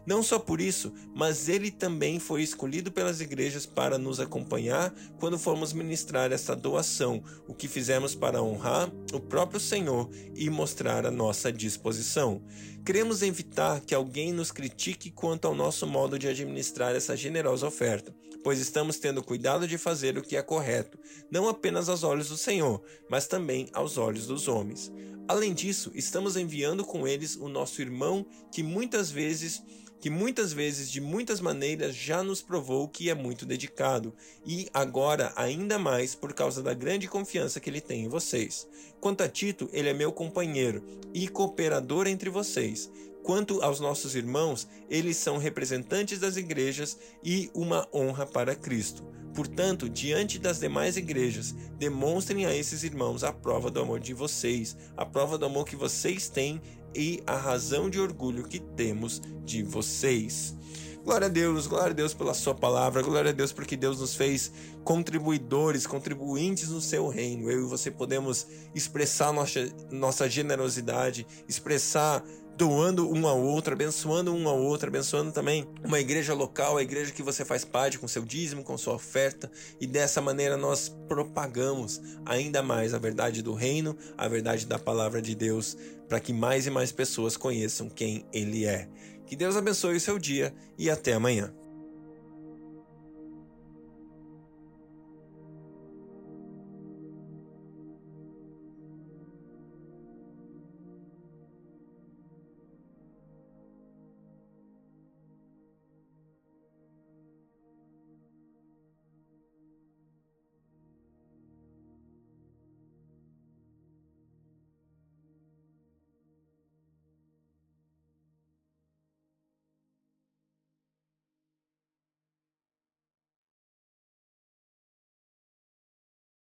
Não 0.05 0.21
só 0.21 0.37
por 0.37 0.59
isso, 0.59 0.93
mas 1.15 1.47
ele 1.47 1.71
também 1.71 2.19
foi 2.19 2.43
escolhido 2.43 2.91
pelas 2.91 3.21
igrejas 3.21 3.65
para 3.65 3.97
nos 3.97 4.19
acompanhar 4.19 4.93
quando 5.17 5.39
formos 5.39 5.71
ministrar 5.71 6.31
essa 6.31 6.55
doação, 6.55 7.23
o 7.47 7.53
que 7.53 7.67
fizemos 7.67 8.13
para 8.13 8.41
honrar 8.41 8.91
o 9.13 9.19
próprio 9.19 9.59
Senhor 9.59 10.09
e 10.35 10.49
mostrar 10.49 11.05
a 11.05 11.11
nossa 11.11 11.51
disposição. 11.53 12.41
Queremos 12.85 13.21
evitar 13.21 13.79
que 13.79 13.95
alguém 13.95 14.33
nos 14.33 14.51
critique 14.51 15.09
quanto 15.09 15.47
ao 15.47 15.55
nosso 15.55 15.87
modo 15.87 16.19
de 16.19 16.27
administrar 16.27 16.93
essa 16.93 17.15
generosa 17.15 17.65
oferta, 17.65 18.13
pois 18.43 18.59
estamos 18.59 18.97
tendo 18.97 19.23
cuidado 19.23 19.65
de 19.65 19.77
fazer 19.77 20.17
o 20.17 20.21
que 20.21 20.35
é 20.35 20.41
correto, 20.41 20.99
não 21.31 21.47
apenas 21.47 21.87
aos 21.87 22.03
olhos 22.03 22.27
do 22.27 22.35
Senhor, 22.35 22.83
mas 23.09 23.25
também 23.25 23.69
aos 23.71 23.97
olhos 23.97 24.27
dos 24.27 24.49
homens. 24.49 24.91
Além 25.29 25.53
disso, 25.53 25.89
estamos 25.95 26.35
enviando 26.35 26.83
com 26.83 27.07
eles 27.07 27.37
o 27.37 27.47
nosso 27.47 27.81
irmão 27.81 28.25
que 28.51 28.61
muitas 28.61 29.09
vezes 29.09 29.63
que 30.03 30.09
muitas 30.09 30.51
vezes, 30.51 30.91
de 30.91 30.99
muitas 30.99 31.39
maneiras, 31.39 31.95
já 31.95 32.21
nos 32.21 32.41
provou 32.41 32.89
que 32.89 33.09
é 33.09 33.15
muito 33.15 33.45
dedicado, 33.45 34.13
e 34.45 34.67
agora 34.73 35.31
ainda 35.33 35.79
mais 35.79 36.13
por 36.13 36.33
causa 36.33 36.61
da 36.61 36.73
grande 36.73 37.07
confiança 37.07 37.57
que 37.57 37.69
ele 37.69 37.79
tem 37.79 38.03
em 38.03 38.09
vocês. 38.09 38.67
Quanto 38.99 39.23
a 39.23 39.29
Tito, 39.29 39.69
ele 39.71 39.87
é 39.87 39.93
meu 39.93 40.11
companheiro 40.11 40.83
e 41.13 41.29
cooperador 41.29 42.05
entre 42.05 42.29
vocês. 42.29 42.91
Quanto 43.23 43.61
aos 43.61 43.79
nossos 43.79 44.13
irmãos, 44.13 44.67
eles 44.89 45.15
são 45.15 45.37
representantes 45.37 46.19
das 46.19 46.35
igrejas 46.35 46.97
e 47.23 47.49
uma 47.53 47.87
honra 47.93 48.25
para 48.25 48.55
Cristo. 48.55 49.05
Portanto, 49.33 49.89
diante 49.89 50.37
das 50.37 50.59
demais 50.59 50.97
igrejas, 50.97 51.55
demonstrem 51.79 52.45
a 52.45 52.53
esses 52.53 52.83
irmãos 52.83 53.23
a 53.23 53.31
prova 53.31 53.71
do 53.71 53.79
amor 53.79 54.01
de 54.01 54.13
vocês, 54.13 54.75
a 54.97 55.05
prova 55.05 55.37
do 55.37 55.45
amor 55.45 55.65
que 55.65 55.77
vocês 55.77 56.27
têm 56.27 56.61
e 56.95 57.23
a 57.25 57.35
razão 57.35 57.89
de 57.89 57.99
orgulho 57.99 58.43
que 58.43 58.59
temos 58.59 59.21
de 59.43 59.63
vocês. 59.63 60.55
Glória 61.03 61.27
a 61.27 61.29
Deus, 61.29 61.67
glória 61.67 61.89
a 61.89 61.93
Deus 61.93 62.13
pela 62.13 62.33
Sua 62.33 62.55
palavra, 62.55 63.01
glória 63.01 63.31
a 63.31 63.33
Deus 63.33 63.51
porque 63.51 63.75
Deus 63.75 63.99
nos 63.99 64.15
fez 64.15 64.53
contribuidores, 64.85 65.85
contribuintes 65.85 66.69
no 66.69 66.79
Seu 66.79 67.09
reino. 67.09 67.51
Eu 67.51 67.65
e 67.65 67.69
você 67.69 67.91
podemos 67.91 68.47
expressar 68.73 69.33
nossa, 69.33 69.69
nossa 69.91 70.29
generosidade, 70.29 71.27
expressar 71.45 72.23
doando 72.57 73.09
um 73.11 73.27
ao 73.27 73.41
outro, 73.41 73.73
abençoando 73.73 74.33
um 74.33 74.47
ao 74.47 74.59
outro, 74.59 74.87
abençoando 74.87 75.31
também 75.31 75.67
uma 75.83 75.99
igreja 75.99 76.33
local, 76.33 76.77
a 76.77 76.83
igreja 76.83 77.11
que 77.11 77.23
você 77.23 77.43
faz 77.43 77.65
parte 77.65 77.97
com 77.97 78.07
seu 78.07 78.23
dízimo, 78.23 78.63
com 78.63 78.77
sua 78.77 78.93
oferta, 78.93 79.51
e 79.79 79.87
dessa 79.87 80.21
maneira 80.21 80.55
nós 80.55 80.89
propagamos 81.07 82.01
ainda 82.25 82.61
mais 82.61 82.93
a 82.93 82.99
verdade 82.99 83.41
do 83.41 83.53
reino, 83.53 83.97
a 84.17 84.27
verdade 84.27 84.65
da 84.65 84.77
palavra 84.77 85.21
de 85.21 85.35
Deus, 85.35 85.75
para 86.07 86.19
que 86.19 86.33
mais 86.33 86.67
e 86.67 86.69
mais 86.69 86.91
pessoas 86.91 87.35
conheçam 87.35 87.89
quem 87.89 88.25
ele 88.31 88.65
é. 88.65 88.87
Que 89.25 89.35
Deus 89.35 89.55
abençoe 89.55 89.95
o 89.95 90.01
seu 90.01 90.19
dia 90.19 90.53
e 90.77 90.89
até 90.89 91.13
amanhã. 91.13 91.53